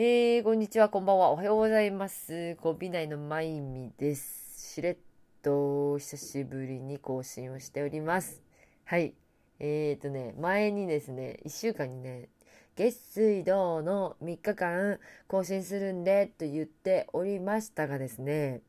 [0.00, 1.30] えー、こんにちは、こんばんは。
[1.30, 2.54] おはようございます。
[2.60, 4.74] コンビ内のまいみです。
[4.76, 4.96] しれっ
[5.42, 8.40] と久しぶりに更新をしております。
[8.84, 9.14] はい。
[9.58, 12.28] えーとね、前にですね、1週間にね、
[12.76, 18.60] 月水道の3日間更新するんでと言っておりましたがですね、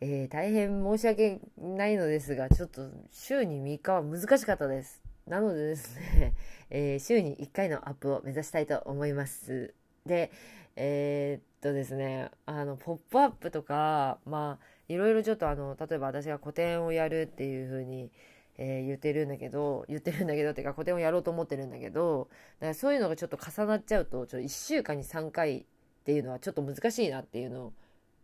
[0.00, 5.02] えー大変申し訳ないのですが、ちょっと週に3日は難しかったです。
[5.26, 6.34] なのでですね、
[6.70, 9.74] えー週に1回のアップを目指したいと思います。
[10.06, 10.30] で、
[10.76, 18.10] えーっとですね、あの、ポップアップとか、まあ、いろいろちょっとあの、例えば私が個展をやるっていう風に、
[18.58, 22.28] えー言ってるんだけど、言ってるんだけど、っていうか個展をやろうと思ってるんだけど、
[22.60, 25.64] だからそういうのがちょっと重なっちゃうと、ちょっと1週間に3回っ
[26.04, 27.72] ていうのはちょっと難しいなっていうのを、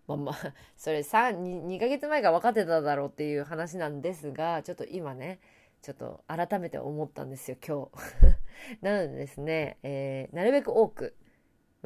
[0.09, 5.39] まあまあ、 それ 2, 2ヶ月前から分かってただろうっていう話なんですが、ちょっと今ね、
[5.83, 8.39] ちょっと改めて思ったんですよ、今日。
[8.83, 11.15] なのでですね、えーなるべく多く、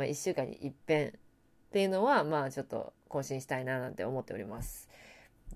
[0.03, 1.11] まあ、1週間に一遍っ
[1.73, 4.89] ていうのは、まあちょっと更新したいななんて思っております。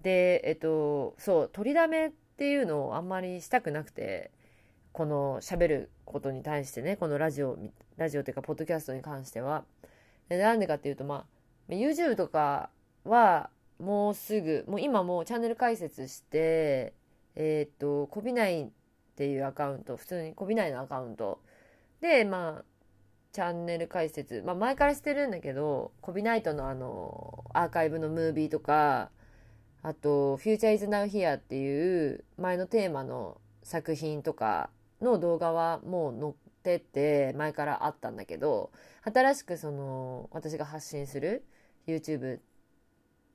[0.02, 4.30] で、えっと、そう、取りだめっていうのをあんまりしたくなくて、
[4.92, 7.58] この喋ることに対してね、このラジオ、
[7.96, 9.64] ラジオというか、ポッドキャストに関しては。
[10.28, 11.26] でなんでかっていうと、ま
[11.68, 12.70] あ、YouTube とか
[13.04, 16.94] は、もうすぐ、もう今もうチャンネル開設して、
[17.34, 18.68] えっと、こびないっ
[19.16, 21.40] ていうアカウント、普通にこびないのアカウント。
[22.00, 22.75] で、まあ、
[23.36, 29.10] チャンネル解説、まあ、前からしてるんだけど、コビナイトのあの、アーカイブのムービーとか、
[29.82, 34.70] あと、Future is Now Here っていう前のテーマの作品とか
[35.02, 38.70] の動画はもう載ってて、前からあったんだけど、
[39.04, 41.44] 新しくその、私が発信する
[41.86, 42.38] YouTube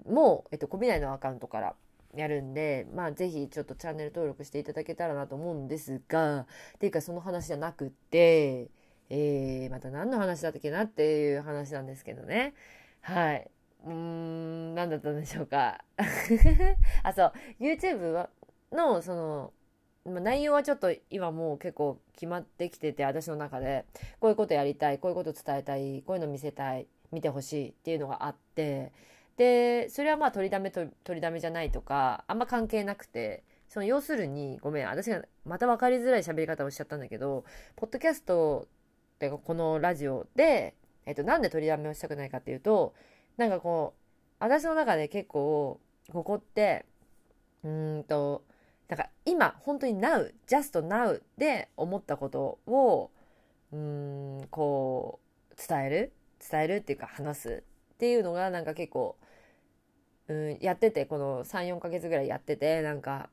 [0.08, 1.76] も、えっと、コビナイのアカウントから
[2.16, 6.46] やるんで、まあ、ぜひちょっとチャンネル登録していただけたらなと思うんですが、っ
[6.80, 8.72] ていうかその話じゃなくって、
[9.14, 12.54] えー、また何の話だったっけなっていう話なんですけどね。
[13.02, 13.52] はい。
[13.86, 15.84] うーん、何だったんでしょうか。
[17.04, 18.30] あ、そう、YouTube
[18.72, 19.54] の、その、
[20.06, 23.86] 内容はちょっと今もう結構決まってきてて、私の中で、
[24.22, 28.94] こういうことやりたい、こういうこと伝えたい、こういうの見せたい、見てほしいっていうのがあって、
[29.36, 37.44] で、それはまあ取りだめと取りだめじゃないとか、あんま関係なくて、その要するに、ごめん、私がまた分かりづらい喋り方をしちゃったんだけど、
[37.76, 38.68] ポッドキャスト
[39.28, 42.94] ってこのラジオで、えっと、なんで取りだめをしたくないかっていうと、
[43.38, 44.02] なんかこう、
[44.40, 45.80] 私の中で結構、
[46.12, 46.86] ここって、
[47.64, 48.44] うんと、
[48.88, 53.12] なんか今、本当に now, just now で思ったことを、
[53.72, 55.20] うん、こ
[55.52, 56.14] う、伝える
[56.50, 59.16] 伝えるっていうか話すっていうのがなんか結構、
[60.28, 63.30] うん、やってて、この3、4ヶ月ぐらいやってて、なんか、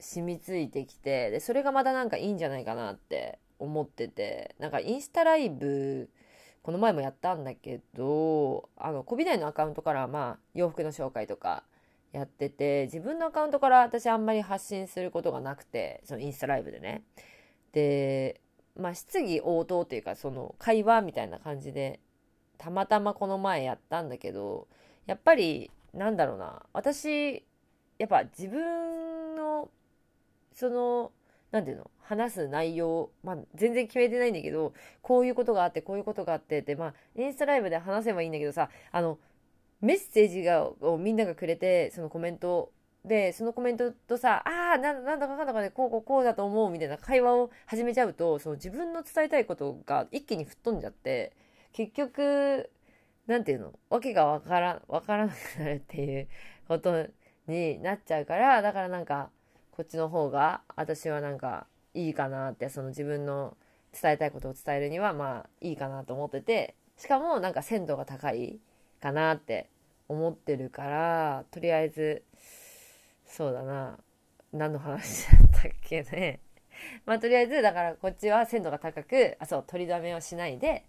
[0.00, 6.10] 染みついてきて、で、それがまたなんかいいんじゃないかなって思ってて、なんかインスタライブ、
[6.62, 11.64] この前もやったんだけど、あの、こびないのアカウントから、まあ、洋服の紹介とか
[12.12, 17.02] やってて、自分のアカウントから私あんまり発信することがなくて、そのインスタライブでね。
[17.72, 18.40] で、
[18.76, 22.00] まあ、質疑応答っていうか、その会話みたいな感じで、
[22.58, 24.68] たまたまこの前やったんだけど、
[25.06, 27.44] やっぱり、なんだろうな、私、
[27.98, 29.70] やっぱ自分の、
[30.52, 31.12] その、
[31.50, 39.18] なんていうの話す内容、まあ、全然決めてないんだけど、こういうことがあって、こういうことがあってって、まあ、インスタライブで話せばいいんだけどさ、あの、
[39.82, 42.72] メッセージが、をみんながくれて、そのコメント
[43.04, 51.32] で、そのコメントとさ、ああ、なんだかかんだかで、こうこうこうだと思うみたいな会話を始めちゃうと、その自分の伝えたいことが一気に吹っ飛んじゃって、
[51.72, 52.70] 結局、
[53.26, 56.28] なんていうのわけがわから、わからなくなるっていう
[56.66, 57.06] こと
[57.46, 59.30] になっちゃうから、だからなんか、
[59.70, 61.66] こっちの方が、私はなんか、
[61.98, 63.56] いいかなって、その自分の
[64.00, 68.60] 伝えたいことを伝えるには、まあ、いいかなと思ってて、しかもなんか鮮度が高い
[69.00, 69.68] かなって
[70.08, 72.22] 思ってるから、とりあえず、
[73.26, 73.98] そうだな、
[74.52, 76.40] 何の話だったっけね。
[77.04, 80.84] まあ、とりあえず、だからこっちは鮮度が高く、あ、そう、取りだめをしないで、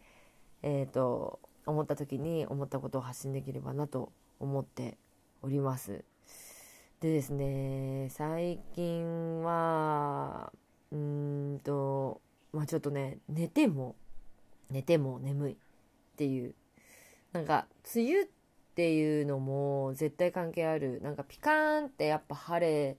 [0.62, 4.98] えっ、と、思った時に思ったことを発信できればなと思って
[5.42, 6.04] おります。
[7.02, 10.52] でですね、最近は、
[10.92, 12.22] うんと、
[12.54, 13.96] まあちょっとね、寝ても、
[14.70, 15.56] 寝ても眠いっ
[16.16, 16.56] ていう。
[17.32, 18.28] なんか、梅雨っ
[18.76, 21.00] ていうのも絶対関係ある。
[21.02, 22.98] なんかピカーンってやっぱ晴れ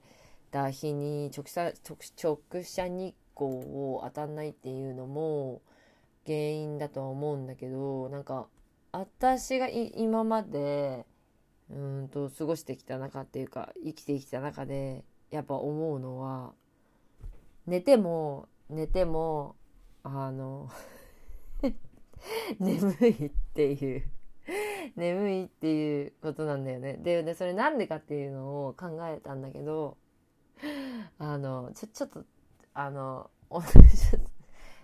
[0.51, 5.63] た日に直射、直射日光を当たんないっていうのも
[6.27, 8.47] 原因だとは思うんだけど、なんか、
[8.93, 11.07] 私が今まで、
[11.71, 16.53] うんと過ごしてきた中っていうか生きてきた中でやっぱ思うのは
[17.71, 19.55] 寝ても寝ても
[20.03, 20.69] あの
[22.59, 24.03] 眠いっていう
[24.97, 26.95] 眠いっていうことなんだよね。
[26.95, 29.97] で、でそれなんでかっていうのを考えたんだけど、
[31.19, 32.25] あの、ちょ、ちょっと、
[32.75, 33.31] あの、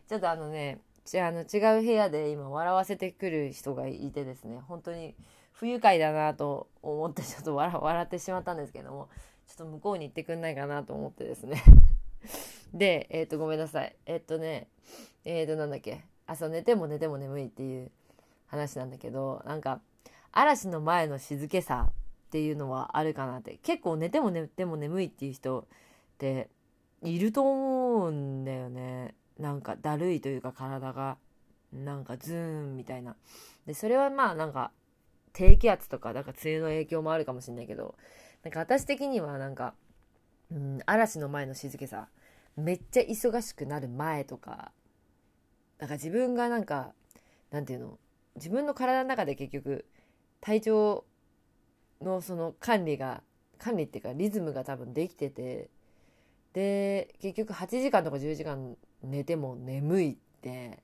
[0.07, 0.81] ちょっとあのね、
[1.15, 5.17] あの違う部屋で今笑わせてくる人がいてですね、本当に
[5.53, 9.09] 不愉快だなと思ってちょっと笑ってしまったんですけども、
[9.49, 11.63] ちょっと向こうに行ってくんないかなと思ってですね。
[12.75, 13.97] で、えっ、ー、と、ごめんなさい。
[14.07, 14.69] えっ、ー、とね、
[15.25, 16.05] えっ、ー、と、なんだっけ。
[16.27, 17.91] あ、そう、寝ても寝ても眠いっていう
[18.47, 19.81] 話なんだけど、なんか、
[20.33, 21.93] 嵐の前の静けさっ
[22.31, 23.59] ていうのはあるかなって。
[23.63, 25.65] 結構寝ても寝ても眠いっていう人っ
[26.19, 26.51] て
[27.03, 29.15] いると思うんだよね。
[29.39, 31.17] なんかだるいというか体が。
[31.73, 33.17] なんかズーンみたいな。
[33.67, 34.71] で、それはまあなんか
[35.33, 37.95] 低気圧とか、なんか梅雨の影響もあるかもしれないけど、
[38.43, 39.75] なんか私的にはなんか、
[40.51, 42.09] うん、嵐の前の静けさ、
[42.57, 44.73] めっちゃ忙しくなる前とか、
[45.79, 46.93] だか自分がなんか、
[47.51, 47.99] なんていうの、
[48.37, 49.85] 自分の体の中で結局、
[50.41, 51.05] 体調
[52.01, 53.23] のその管理が、
[53.59, 55.69] 管理っていうかリズムが多分できてて、
[56.53, 60.83] で、結局8時間とか10時間寝ても眠いって、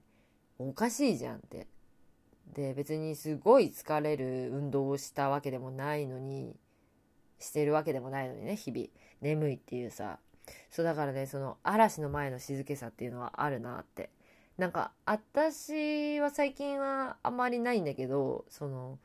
[0.59, 1.67] おかしいじゃんって。
[2.55, 6.55] で、別にすごい疲れる運動をしたわけでもないのに、
[7.39, 8.87] してるわけでもないのにね、日々。
[9.21, 10.19] 眠いっていうさ。
[10.71, 14.11] そうだからね、その嵐の前の静けさっていうのはあるなって。
[14.59, 18.99] なんか、私は最近はあんまりないんだけど、その、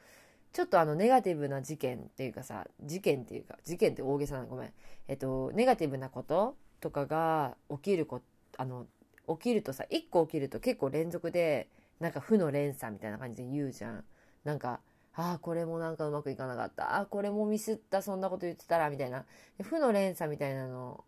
[0.54, 4.74] ちょっとあの、ネガティブな事件っていうかさ、事件っていうか、事件って大げさなごめん。
[5.08, 8.22] えっと、ネガティブなこととかが起きるこ、
[8.58, 8.88] あの、
[9.28, 11.70] 起きるとさ、一個起きると結構連続で、
[12.00, 14.04] なんか負の連鎖みたいな感じで言うじゃん。
[14.44, 14.80] なんか、
[15.16, 16.96] ああ、これもなんかうまくいかなかった。
[16.96, 18.02] ああ、これもミスった。
[18.02, 19.26] そんなこと言ってたら、みたいな。
[19.64, 21.04] 負の連鎖みたいなの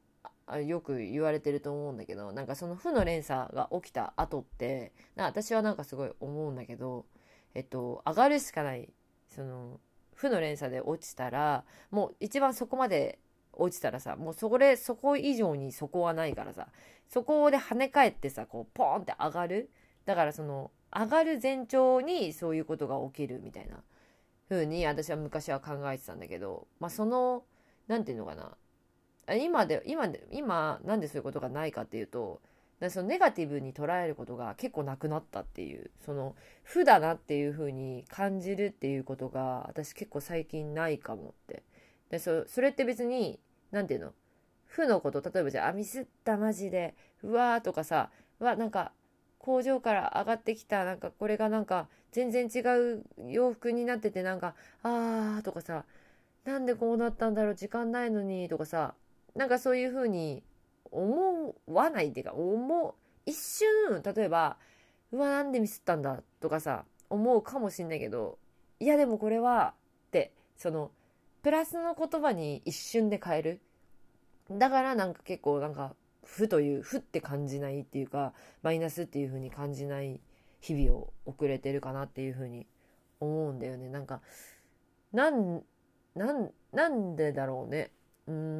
[0.57, 7.05] よく言われてると思うんだけど、なんかその負の連鎖が起きた後って、私はなんかすごい思うんだけど、
[7.53, 8.89] えっと、上がるしかない、
[9.29, 9.79] その、
[10.13, 13.19] 負の連鎖で落ちたら、もう一番そこまで
[13.53, 16.67] 落ちたらさ、もうそれ、そこ以上にそこはないからさ、
[17.07, 19.69] そこで跳ね返ってさ、こう、ポーンって上がる。
[20.05, 23.83] だからその、上がる前兆にそういうことが起きるみたいな
[24.49, 27.43] 風に私は昔は考えてたんだけど、まあその、
[27.87, 28.57] なんていうのかな。
[29.35, 32.41] 今で、今で、今、なんでそういうことがないかっていうと、
[32.89, 41.63] そのネガティブに捉えることが結構なくなったっていう、その負だなっていう風に感じるっていうことが私結構最近ないかもって。
[42.09, 43.39] で、そそれって別に、
[43.71, 44.13] なんていうの？
[44.65, 48.93] 負のこと、例えばじゃあ、あ、ミスったマジで、うわーとかさ、うわ、なんか
[49.39, 55.83] 工場から上がってきた、なんかこれがなんか全然違う洋服になっててなんか、あーとかさ、
[56.45, 58.93] なんでこうなったんだろう、時間ないのにとかさ、
[59.39, 60.43] なんかそういうふうに
[60.91, 62.93] 思わないっていうか、思う、
[63.25, 64.57] 一瞬、例えば、
[65.13, 68.37] うわ、なんでミスったんだとかさ、思うかもしんないけど、
[68.81, 69.75] いやでもこれは、
[70.07, 70.91] って、その、
[71.41, 73.61] プラスの言葉に一瞬で変える。
[74.51, 75.95] だからなんか結構なんか、
[76.25, 80.19] 負という、負って感じないっていうか、マイナスっていう風に感じない
[80.59, 82.67] 日々を送れてるかなっていう風に
[83.21, 83.87] 思うんだよね。
[83.87, 84.19] なんか、
[85.13, 85.63] なん、
[86.13, 87.91] なん、でだろうね。
[88.29, 88.58] うん、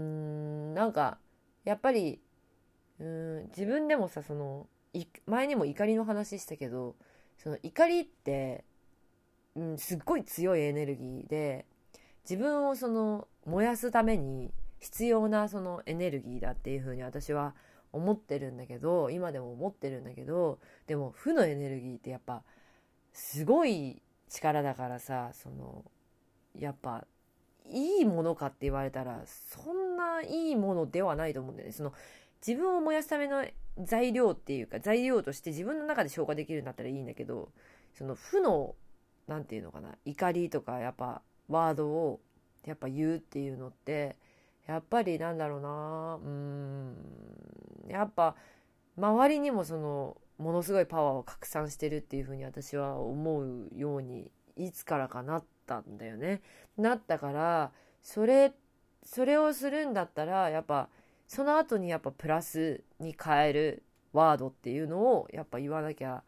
[0.80, 1.18] なんか、
[1.66, 2.22] やっぱり、
[3.02, 4.66] うん、自分でもさ、その、
[5.26, 6.96] 前にも怒りの話したけど、
[7.38, 8.64] その怒りって、
[9.58, 11.66] うん、すっごい強いエネルギーで、
[12.24, 17.56] 自分をその、燃やすために必要なそのエネルギーだっていうふうに私は
[17.92, 22.42] 思ってるんだけど、今でも思ってるんだけど、でも負のエネルギーってやっぱ、
[23.12, 25.84] すごい力だからさ、その、
[26.58, 27.06] やっぱ
[27.66, 31.74] いいものかって言われたら、そんないいものではないと思うんだよね。
[31.74, 31.94] その、
[32.46, 33.46] 自分を燃やすための
[33.78, 37.50] 材料っていうか、材料として自分の中で消化できるんだったらいいんだけど、
[37.94, 38.76] その負の、
[39.28, 42.20] なんていうのかな、怒りとか、やっぱ、ワードを、
[42.66, 44.18] やっぱ言うっていうのって、
[44.68, 46.96] やっぱりなんだろうな、うん、
[47.88, 48.36] やっぱ、
[48.98, 56.42] 周りにもその、ものすごいパワーを拡散してるっていうふうに私は思うように、いつからかなってたんだよね。
[56.78, 57.72] なったから、
[58.02, 58.54] それ、
[59.04, 60.90] それをするんだったら、やっぱ、
[61.28, 63.84] その後にやっぱプラスに変える
[64.14, 66.24] ワードっていうのを、やっぱ言わなきゃ、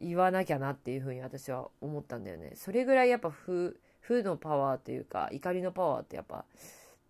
[0.00, 2.52] 言わなきゃなっていうふうに私は思ったんだよね。
[2.54, 6.46] それぐらいやっぱ負、負のパワーというか、怒りのパワーってやっぱ、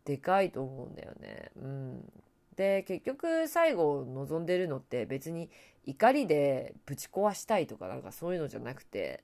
[0.05, 1.51] でかいと思うんだよね。
[1.57, 2.13] うん。
[2.57, 5.51] で、結局最後望んでるのって別に
[5.85, 9.23] 怒りでぶち壊したいとかなんかそういうのじゃなくて、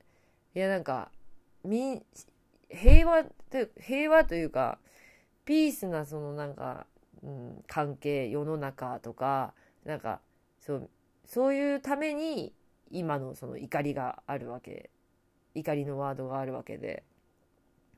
[0.54, 1.10] いやなんか、
[1.64, 2.02] み、
[2.70, 4.78] 平和という平和というか
[5.44, 6.86] ピースなそのなんか、
[7.22, 9.54] うん、関係世の中とか
[9.84, 10.20] なんか
[10.58, 10.90] そう
[11.24, 12.52] そういうために
[12.90, 14.90] 今のその怒りがあるわけ。
[15.54, 17.02] 怒りのワードがあるわけで、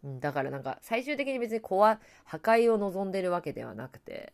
[0.05, 1.99] うん、だからなんか最終的に別に破
[2.31, 4.33] 壊を望んでるわけではなくて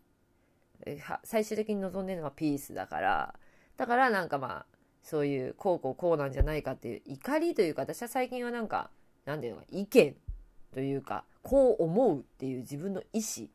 [1.22, 3.34] 最終的に望んでるのはピースだから。
[3.76, 4.66] だからなんかまあ
[5.02, 8.90] そういうこうこうこうなんじゃないかっていう怒りというか私は最近はなんか
[9.24, 10.16] 何ていうのか意見
[10.74, 13.48] というかこう思うっていう自分の意思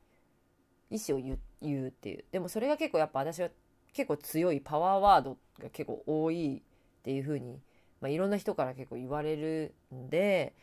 [0.89, 1.21] 意思を
[1.61, 2.23] 言うっていう。
[2.31, 3.49] でもそれが結構やっぱ私は
[3.93, 7.59] 結構強いパワーワードが結構多いっていう風に
[8.01, 10.53] まあ、いろんな人から結構言われるんで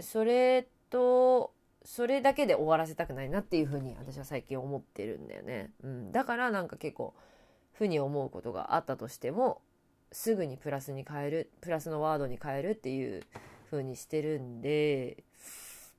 [0.00, 1.52] それと
[1.84, 7.14] それだけで終わらせたくないなっていうふうに私は最近思ってるんだよね、うん、だからなんか結構
[7.72, 9.60] 負に思うことがあったとしても
[10.12, 13.22] すぐにプラスに変えるプラスのワードに変えるっていう
[13.70, 15.24] 風にしてるんで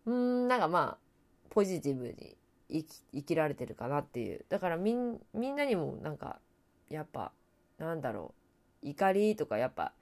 [0.06, 0.48] うん。
[0.48, 0.98] なんかまあ
[1.50, 2.38] ポジティブに
[2.70, 4.46] 生き生きられてるかなっていう。
[4.50, 6.40] だからみんなにもなんか
[6.90, 7.32] やっぱ
[7.78, 8.34] なんだろ
[8.84, 9.94] う怒りとかやっぱ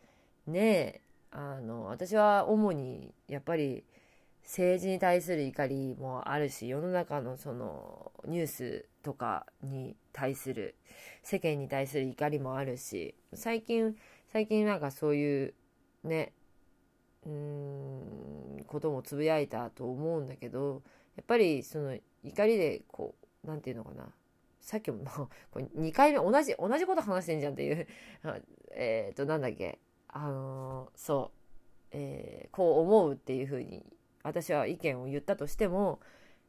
[0.48, 3.86] ねえあの私は主にやっぱり
[4.44, 10.76] 政治に対する怒りもあるし世の中のそのニュースとかに対する
[11.24, 13.96] 世間に対する怒りもあるし最近
[14.32, 15.54] 最近なんかそういう
[16.04, 16.34] ね
[17.26, 20.82] うーんこともつぶやいたと思うんだけど
[21.16, 24.08] やっぱりその怒りでこう何て言うのかな。
[24.62, 25.04] さっきも
[25.52, 27.88] これ2回目同じ同じこと話してんじゃんっていう
[28.72, 29.80] えっとなんだっけ。
[30.08, 33.86] あのー、そう、えー、こう思うっていうふうに
[34.24, 36.00] 私は意見を言ったとしても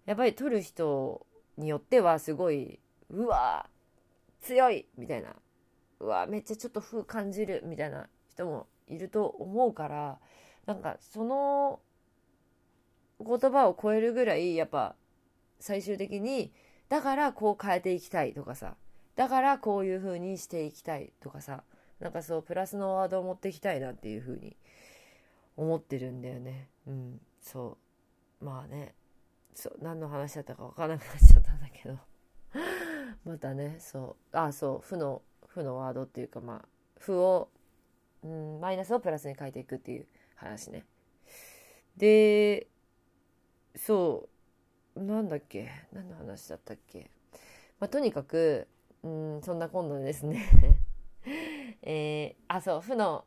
[0.04, 1.26] やっぱり取る人
[1.56, 3.70] によってはすごいうわ
[4.40, 5.34] 強いみたいな。
[6.00, 10.20] うわめっちゃちょっと風感じるみたいな人もいると思うから
[10.66, 11.80] なんかその
[13.20, 14.94] 言葉を超えるぐらいやっぱ
[15.60, 16.52] 最終的に
[16.88, 18.76] だからこう変えていきたいとかさ
[19.16, 21.62] だからこういう風にしていきたいとかさ
[22.00, 24.56] なんかそうプラスのワードを持っていきたいなっていうふうに
[25.56, 26.68] 思ってるんだよね。
[26.86, 27.78] うんそ
[28.40, 28.44] う。
[28.44, 28.94] まあね。
[29.54, 31.98] そう何の話だったか分からなくなっちゃったんだけど。
[33.24, 34.36] またねそう。
[34.36, 34.80] あそう。
[34.80, 37.50] 負の負のワードっていうかまあ負を、
[38.24, 40.06] うん、マイナスをプラスに変えていくっていう
[40.42, 40.84] 話ね。
[41.96, 42.66] で
[43.76, 44.28] そ
[44.96, 47.10] うなんだっけ何の話だったっけ。
[47.80, 48.68] まあとにかく
[49.02, 50.44] うんそんな今度ですね。
[51.82, 53.24] えー、あそう負の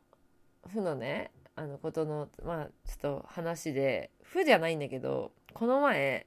[0.68, 6.26] 負のねあのことのまあちょっと話で負じゃないんだけどこの前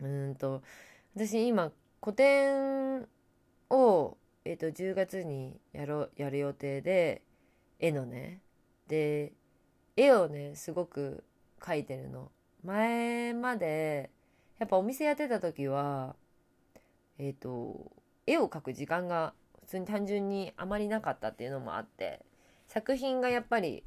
[0.00, 0.62] うんと
[1.14, 3.08] 私今個展
[3.70, 7.22] を、えーと、10月にやろやる予定で
[7.78, 8.42] 絵のね。
[8.86, 9.32] で
[9.96, 11.24] 絵をねすごく
[11.60, 12.30] 描いてるの
[12.62, 14.10] 前まで
[14.58, 16.14] やっぱお店やってた時は
[17.18, 17.90] えっ、ー、と
[18.26, 22.24] 絵を描く時間が普通に単純にあまりなかったっていうのもあって
[22.68, 23.84] 作品がやっぱり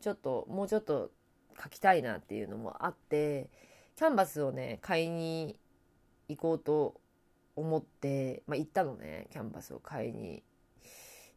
[0.00, 1.10] ちょっともうちょっと
[1.56, 3.48] 描きたいなっていうのもあって
[3.96, 5.56] キャンバスをね買いに
[6.28, 7.00] 行こうと
[7.56, 10.42] 思って、まあ、行ったのねキャンバスを買いに。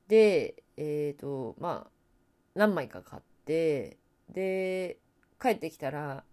[0.08, 1.92] でえっ、ー、とまあ
[2.54, 3.98] 何枚か買って
[4.30, 4.98] で
[5.42, 6.24] 帰ってきたら、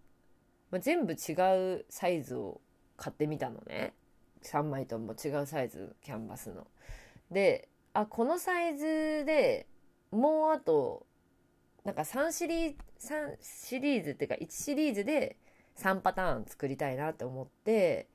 [0.71, 1.33] まあ、全部違
[1.75, 2.61] うサイズを
[2.97, 3.93] 買ってみたのね
[4.43, 6.67] 3枚とも違うサイズキャンバスの。
[7.31, 9.67] であこのサイズで
[10.11, 11.05] もうあと
[11.83, 15.37] なんか3シリーズ3シリーズっていうか1シリーズで
[15.77, 18.07] 3パターン作りたいなって思って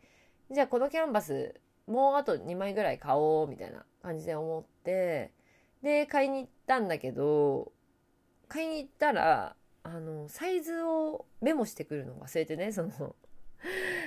[0.50, 5.32] じゃあこのキャンバスもうあと2枚ぐらい買おうみたいな感じで思って
[5.82, 7.72] で買いに行ったんだけど
[8.48, 9.54] 買いに行ったら
[9.88, 13.16] あのサイズをメモしてくるのを忘れてね その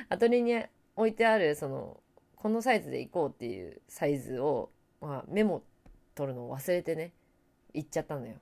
[0.09, 0.63] アトリエに
[0.95, 1.99] 置いてあるその
[2.35, 4.69] このサイズで行こうっていうサイズを
[5.01, 5.63] まあ、メモ
[6.13, 7.11] 取るのを忘れてね
[7.73, 8.35] 行っちゃったのよ。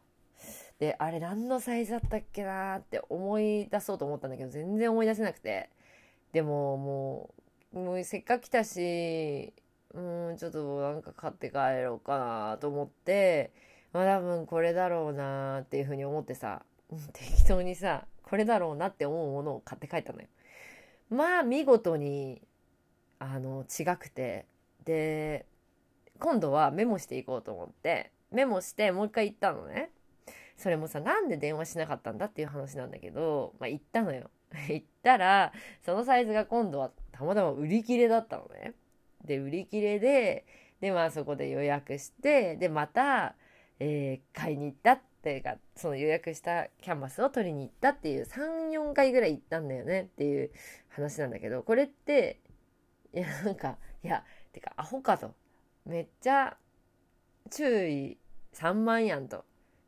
[0.77, 5.69] であれ何のサイズだったっけなーって思い出そうと思ったんだけど全然思い出せなくて。
[6.33, 7.33] でもも
[7.73, 9.51] うもうせっかく来たし
[9.95, 9.99] う
[10.33, 13.51] んちょっとなんか買って帰ろうかなと思って
[13.93, 16.63] まあ多分これだろうなーっていうふうに思ってさ。
[17.13, 20.27] 適当にさこれだろうなって思うものを買って帰ったのよ。
[21.09, 22.41] まあ見事に
[23.19, 24.45] あの違くて。
[24.85, 25.45] で
[26.19, 29.91] 今度はメモしていこうと思ってメモしてもう一回行ったのね。
[30.57, 34.29] それもさなんで電話しなかったんだっていう話なんだけどまあ行ったのよ。
[34.67, 35.53] 行ったら
[35.85, 38.73] そのサイズが今度はたまたま売り切れだったのね。
[39.23, 40.45] で売り切れで
[40.81, 43.35] でまあそこで予約してでまた、
[43.79, 50.51] えー、買いに行ったっていうかその予約したキャンバスを取りに行ったっていう34回ぐらい行ったんだよねっていう
[50.89, 52.39] 話なんだけどこれって
[53.13, 54.23] いやなんかいや
[54.53, 55.33] てかアホかと
[55.85, 56.57] めっちゃ
[57.49, 58.17] 注意
[58.53, 59.45] 3万やんと。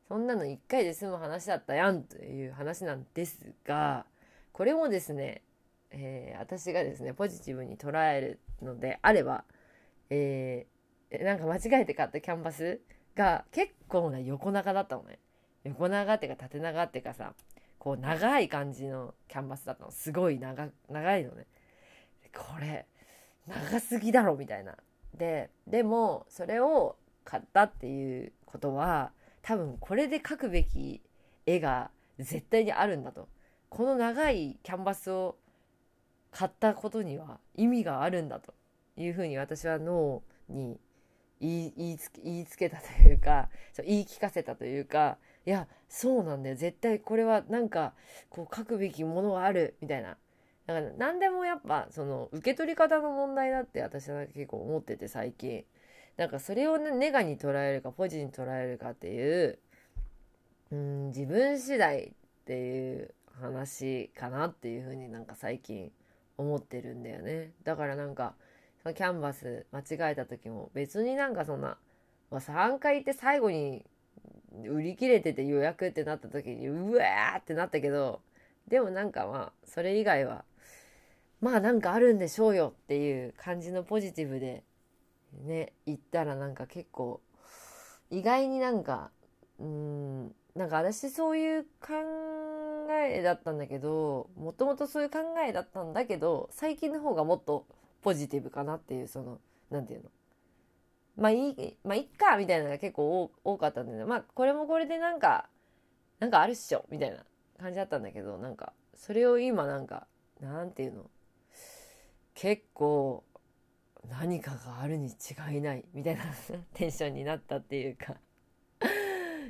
[0.07, 4.05] そんなの1回で済む話だったやんという話なんですが、
[4.51, 5.41] これもですね、
[5.89, 9.45] えー、私がですね、ポジティブに捉えるのであれば、
[10.09, 12.81] えー、なんか間違えて買ったキャンバス
[13.15, 15.19] が結構な横長だったのね。
[15.63, 17.33] 横長っていうか縦長っていうかさ、
[17.77, 19.91] こう長い感じのキャンバスだったの。
[19.91, 21.47] すごい長、長いのね。
[22.33, 22.85] これ、
[23.47, 24.75] 長すぎだろみたいな。
[25.17, 31.01] で、でも、それを買ったっていうことは、多分これで描くべき
[31.45, 31.89] 絵が
[32.19, 33.27] 絶対にあるんだと。
[33.69, 35.37] この長いキャンバスを
[36.31, 38.53] 買ったことには意味があるんだと
[38.97, 40.79] いうふうに私は脳に
[41.41, 46.55] 言い言いつ言いつけたというか そう言い聞かせたというかいやそうなんだよ。
[46.55, 47.93] 絶対これはなんか
[48.29, 50.17] こう書くべきものがあるみたいな。
[50.67, 55.65] だから何でもやっぱその受け取り方の問題だって私は結構思ってて最近。
[56.17, 59.59] なんかそれをねネガに捉えるかポジに捉えるかっていう
[60.71, 62.11] うん自分次第っ
[62.45, 65.91] ていう話かなっていうふうになんか最近
[66.37, 67.51] 思ってるんだよね。
[67.63, 68.35] だからなんか
[68.83, 71.77] キャンバス間違えた時も別になんかそんな、
[72.31, 73.85] まあ、3回行って最後に
[74.67, 78.21] 売り切れてて予約ってなった時にうわーってなったけど
[78.67, 80.43] でもなんかまあそれ以外は
[81.41, 84.63] まあなんかあるんでしょうよっていう感じのポジティブで
[85.43, 87.21] ね言ったらなんか結構
[88.09, 89.11] 意外になんか
[89.59, 91.93] うんなんか私そういう考
[93.07, 97.65] えだったんだけどもともとそういう考えだったんだけど最近の方がもっと
[98.01, 99.39] ポジティブかなっていうその
[99.69, 100.09] 何て言うの？
[101.17, 105.49] まあいいまあいっかみたいなのが結構多かったんだけどまあこれもこれでなんか
[106.19, 107.17] なんかあるっしょみたいな
[107.59, 110.07] 感じだったんだけどなんかそれを今なんか
[110.39, 111.09] なんていうの？
[112.33, 113.23] 結構
[114.09, 116.23] 何かがあるに違いないみたいな
[116.73, 118.15] テンションになったっていうか。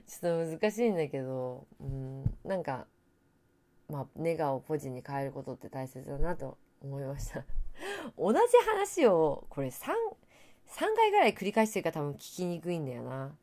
[0.08, 2.86] ちょっと難しいんだけどうんなんか
[3.88, 7.44] まあネガをポジに変えることって大切だなと思いました。
[8.17, 9.91] 同じ話をこれ 3,
[10.67, 13.36] 3回ぐらい繰り返してるから多分聞きにくいんだよな。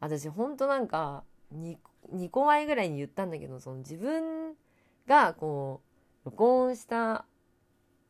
[0.00, 1.76] 私ほんとなんか 2,
[2.12, 4.54] 2個前ぐらいに言ったんだけどその自分
[5.06, 5.80] がこ
[6.24, 7.24] う録音した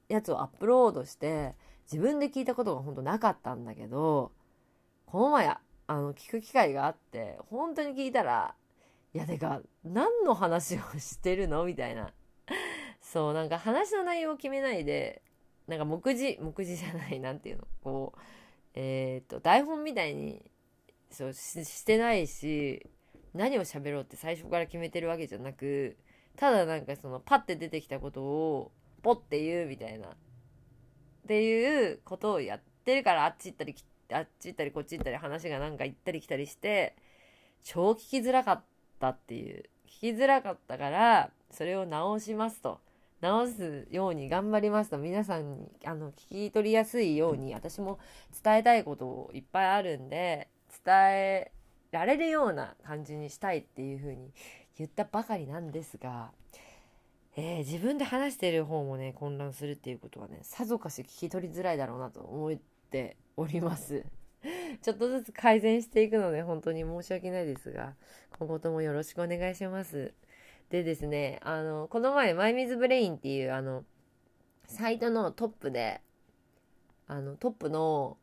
[0.08, 1.54] やつをアップロードして
[1.90, 4.32] 自分で聞いたことが本当なかったんだけど
[5.06, 8.54] この前あの聞く機会があって本当に聞いたら
[9.14, 11.64] いやてか何の話をしてるの？
[11.64, 12.12] みたいな。
[13.12, 15.22] そうなんか話の内容を決めないで
[15.68, 17.64] なんか目次目次じゃない何ていうの？
[17.82, 18.20] こう
[18.74, 20.42] えっ、と台本みたいに
[21.10, 22.84] そうしてないし
[23.32, 25.96] 何を喋ろうって最初から決めてるわけじゃなく
[26.36, 30.10] ただなんかそのパッて出てきたことをポッて言うみたいなっ
[31.28, 33.74] ていうことをやってるからあっち行ったり
[34.12, 36.96] あっち行ったりこっち行ったり話がなんか行ったり来たりして
[37.62, 38.64] 超聞きづらかっ
[38.98, 39.64] たっていう。
[39.88, 42.80] 聞きづらかったからそれを直しますと。
[43.20, 47.98] 直すように頑張りますと皆さんにあの聞き取りやすいように私も
[48.42, 50.48] 伝えたいこといっぱいあるんで
[50.84, 51.52] 伝え
[51.92, 54.32] られるような感じにしたいっていうふうに
[54.78, 56.30] 言ったばかりなんですが、
[57.36, 62.56] えー、自分で話してる方もね混乱するっていうことはねさぞかし聞き取りづらいだろうなと思っ
[62.90, 64.04] ております。
[64.82, 67.94] ちょっとずつ改善していくので本当に申し訳ないですが
[68.38, 70.12] 今後ともよろしくお願いします。
[70.70, 73.84] でですね、あの、この前、マイミズブレインっていう、あの、
[74.66, 76.00] サイトのトップで、
[77.06, 78.16] あの、トップの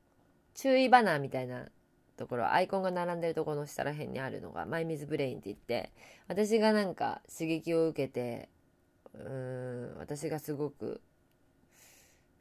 [0.54, 1.68] 注意バナーみたいな
[2.18, 5.92] ところ、アイコンが並んでるところの下ら辺にあるのが、マイミズブレインって言って、
[6.28, 8.50] 私がなんか刺激を受けて、
[9.14, 11.02] うーん、私がすごく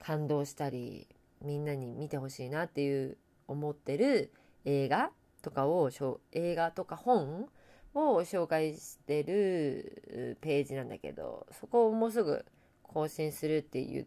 [0.01, 1.07] 感動したり、
[1.43, 4.33] みんなに見てほしいなっていう思ってる
[4.65, 5.13] 映画
[5.43, 5.91] とかを、
[6.33, 7.49] 映画とか本
[7.95, 12.45] を紹介してるページなんだけど、そこをもうすぐ
[12.83, 14.07] 更新するって言っ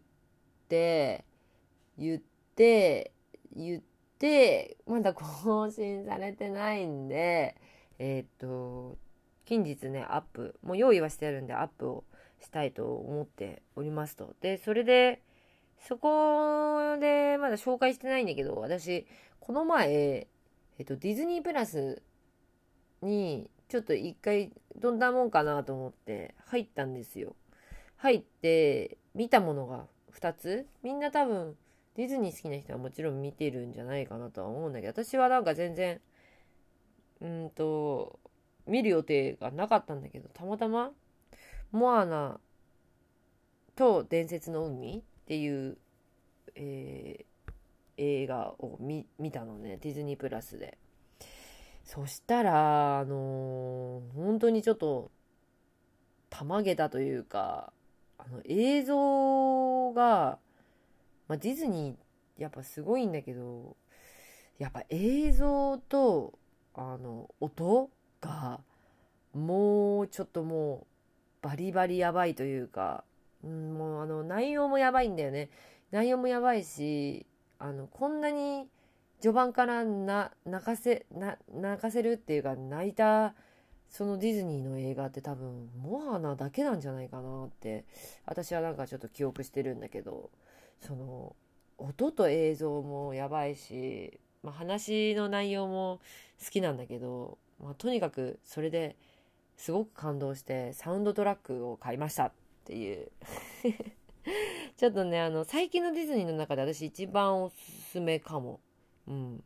[0.68, 1.26] て、
[1.98, 2.22] 言っ
[2.56, 3.12] て、
[3.56, 3.82] 言っ
[4.20, 7.56] て、まだ更新されてないんで、
[8.00, 8.98] えっ、と、
[9.46, 12.04] 近日ね、アップ、もう用意はしてあるんでアップを
[12.42, 14.36] したいと思っておりますと。
[14.42, 15.22] で、それで、
[15.80, 19.06] そこでまだ紹介してないんだけど、私、
[19.40, 20.28] この前、
[20.80, 22.02] えっと、ディズニープラス
[23.02, 27.36] にちょっと一回どんなもんかなと思って入ったんですよ。
[27.98, 31.56] 入って見たものが2つみんな多分
[31.96, 36.02] ディズニー好きな人はもちろん見てるんじゃないかなとは思うんだけど私はなんか全然
[37.22, 38.20] うんと
[38.68, 40.92] 見る予定がなかったんだけどたまたま
[41.72, 42.40] モアナ
[43.76, 45.78] と伝説の海っていう、
[46.56, 47.52] えー、
[47.98, 50.78] 映画を見たのねディズニープラスで。
[51.86, 55.12] そしたら、あのー本当にちょっと、
[56.30, 57.72] たまげたというか、
[58.18, 60.40] あの、映像が、
[61.28, 63.78] まあ、ディズニー、やっぱすごいんだけど、
[64.58, 66.34] やっぱ映像と、
[66.74, 68.62] あの、音が、
[69.34, 70.88] もうちょっとも
[71.44, 73.04] う、バリバリやばいというか、
[73.44, 75.50] うん、もうあの、内容もやばいんだよね。
[75.92, 77.28] 内容もやばいし、
[77.60, 78.68] あの、こんなに
[79.22, 83.34] 序盤からな、泣かせ、な、泣かせるっていうか、泣いた、
[83.90, 87.86] そのディズニーの映画って多分、モアナだけなんじゃないかなって、
[88.26, 90.30] 私はなんかちょっと記憶してるんだけど、
[90.80, 91.36] その、
[91.78, 96.00] 音と映像もやばいし、まあ、話の内容も
[96.44, 98.96] 好きなんだけど、まあ、とにかくそれで
[99.58, 102.32] すごく感動してサウンドトラックを買いましたっ
[102.66, 103.12] ていう。
[104.78, 107.56] ちょっとねあの最近のディズニーの中で私一番おす
[107.92, 108.60] すめかも。
[109.08, 109.44] うん。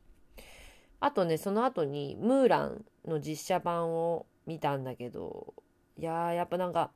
[0.99, 5.53] あとねその後にムーランの実写版を見たんだけど
[5.97, 6.91] いややっぱなんか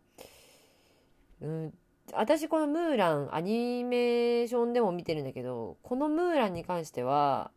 [1.41, 1.73] うん
[2.12, 7.52] 私このムーランアニメーションでも見てるんだけどこのムーランに関しては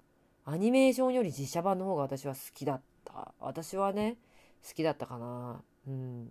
[0.45, 3.35] アニメーションより実写版の方が私は好きだった。
[3.41, 4.17] 私はね
[4.67, 5.61] 好きだったかな。
[5.89, 6.29] うん。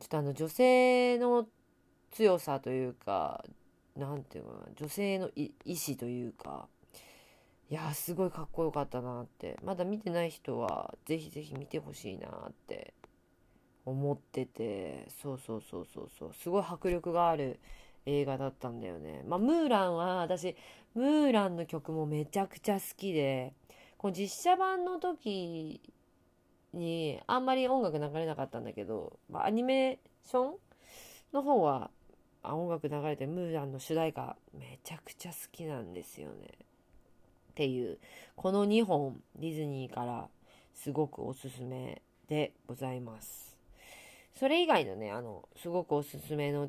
[0.00, 1.46] ちょっとあの女性の
[2.10, 3.44] 強さというか
[3.94, 6.66] なんていうかな女性の意志というか
[7.68, 9.58] いやすごいかっこよかったなって。
[9.64, 12.94] まだ見てない人はぜひぜひ見てほしいなって
[13.84, 15.08] 思ってて。
[15.22, 16.32] そうそうそうそうそう。
[16.34, 17.58] すごい迫力がある
[18.06, 19.24] 映画だったんだよね。
[19.26, 20.54] まあムーランは私
[20.94, 23.52] ムーランの曲もめちゃくちゃ好きで
[23.98, 25.80] この実写版の時
[26.72, 30.54] にあんまり音楽流れなかったんだけど、まあ、アニメーション
[31.32, 31.90] の方は
[32.44, 36.46] 音楽流れてムーランの主題歌めちゃくちゃ好きなんですよね。
[37.56, 37.96] っていう
[38.36, 40.28] この2本ディズニーから
[40.74, 43.56] すごくおすすめでございます
[44.38, 46.68] それ以外のねあのすごくおすすめの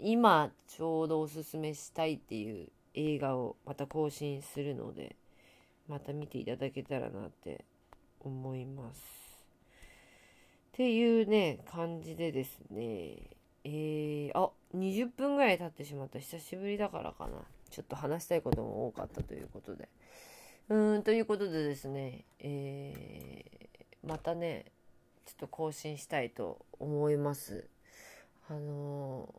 [0.00, 5.14] 今ちょうどおすすめしたいっていう映画をまた更新するので
[5.88, 7.64] また見ていただけたらなって
[8.18, 9.00] 思います。
[9.00, 9.02] っ
[10.72, 13.30] ていうね感じでですね。
[13.62, 16.18] えー、あ20分ぐらい経ってしまった。
[16.18, 17.44] 久しぶりだからかな。
[17.70, 19.88] ちょっと話したいことも多かったということで。
[20.68, 24.66] うーんということでですねえー、またね
[25.24, 27.68] ちょっと更新したいと思います。
[28.48, 29.34] あの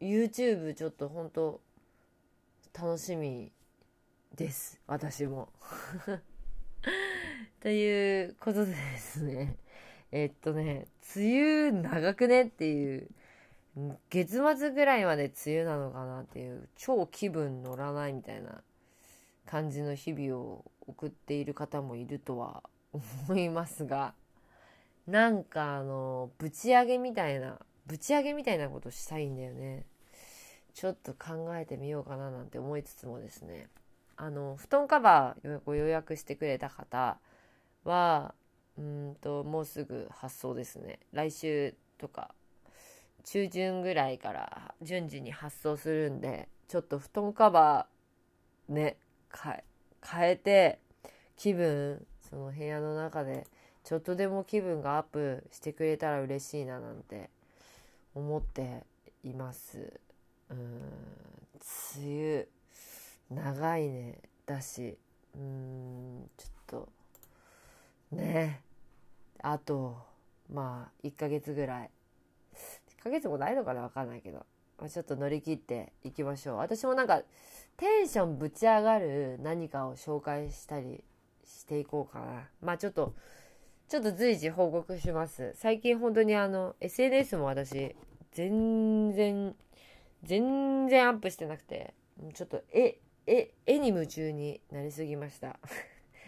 [0.00, 1.60] ー、YouTube ちょっと本当
[2.74, 3.52] 楽しみ
[4.34, 4.80] です。
[4.86, 5.48] 私も。
[7.60, 9.56] ということでですね。
[10.10, 13.08] えっとね梅雨長くねっていう
[14.10, 18.62] 月末ぐらいまで梅雨なのかなっていう超気分乗らないみたいな
[19.46, 24.14] 感じの日々を送っている方もいるとは思いますが
[25.06, 29.84] なんかあのぶち上げみたいなぶち上げみたいなことしたいんだよね。
[30.74, 33.68] ちょっと考えてみようかななんて思いつつもですね。
[34.16, 37.18] あの布団カバーご予約してくれた方
[37.84, 38.34] は
[38.78, 41.00] うんともうすぐ発送ですね。
[41.12, 42.34] 来週とか
[43.24, 48.96] 中旬ぐらいから順次に発送するんでちょっと布団カバーね
[49.34, 50.78] 変えて
[51.36, 53.46] 気分その部屋の中で
[53.84, 57.30] ちょっとでも気分がアップしてくれたら嬉しいななんて
[58.14, 58.84] 思って
[59.24, 60.00] います。
[60.50, 60.80] うん
[61.96, 62.46] 梅
[63.30, 64.96] 雨長いねだし。
[65.34, 66.88] うんちょっと
[68.12, 68.60] ね。
[69.42, 69.96] あと
[70.52, 71.90] まあ1ヶ月ぐらい。
[73.02, 74.46] 1ヶ月もないのかなわかんないけど、
[74.78, 76.56] まあ、ちょっと乗り切っていきましょう。
[76.58, 77.22] 私もなんか
[77.76, 81.02] テンションぶち上がる何かを紹介したり
[81.44, 82.48] していこうかな。
[82.60, 83.14] まあちょっと
[83.88, 85.52] ちょっと随時報告します。
[85.56, 87.96] 最近本当にあの SNS も私
[88.30, 89.54] 全然
[90.22, 91.94] 全然アップしてなくて。
[92.34, 95.58] ちょっと絵絵絵に夢中になりすぎました。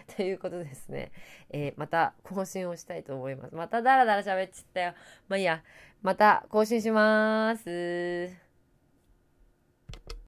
[0.17, 1.13] ということですね、
[1.51, 3.55] えー、また更新をしたいと思います。
[3.55, 4.95] またダラダラ喋っちゃったよ。
[5.29, 5.63] まあいいや。
[6.03, 8.44] また更新します。